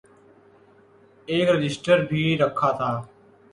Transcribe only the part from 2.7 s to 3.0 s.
تھا۔